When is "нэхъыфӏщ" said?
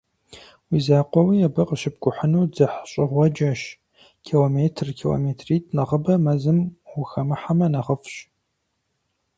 7.73-8.15